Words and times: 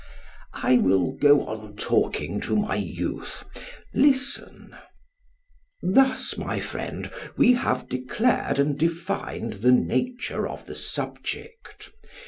I 0.55 0.79
will 0.79 1.11
go 1.11 1.45
on 1.45 1.75
talking 1.75 2.41
to 2.41 2.55
my 2.55 2.73
youth. 2.73 3.43
Listen: 3.93 4.75
Thus, 5.83 6.35
my 6.39 6.59
friend, 6.59 7.11
we 7.37 7.53
have 7.53 7.87
declared 7.87 8.57
and 8.57 8.79
defined 8.79 9.53
the 9.61 9.71
nature 9.71 10.47
of 10.47 10.65
the 10.65 10.73
subject. 10.73 11.91